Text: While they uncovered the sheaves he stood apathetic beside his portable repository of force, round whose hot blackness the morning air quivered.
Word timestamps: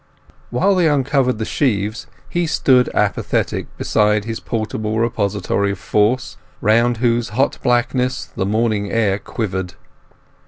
While 0.49 0.73
they 0.73 0.89
uncovered 0.89 1.37
the 1.37 1.45
sheaves 1.45 2.07
he 2.27 2.47
stood 2.47 2.89
apathetic 2.95 3.67
beside 3.77 4.25
his 4.25 4.39
portable 4.39 4.97
repository 4.97 5.73
of 5.73 5.77
force, 5.77 6.37
round 6.59 6.97
whose 6.97 7.29
hot 7.29 7.59
blackness 7.61 8.25
the 8.25 8.47
morning 8.47 8.89
air 8.91 9.19
quivered. 9.19 9.75